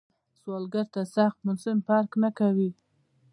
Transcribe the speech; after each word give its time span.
سوالګر 0.39 0.85
ته 0.93 1.01
سخت 1.15 1.37
موسم 1.45 1.77
فرق 1.87 2.11
نه 2.23 2.29
کوي 2.37 2.69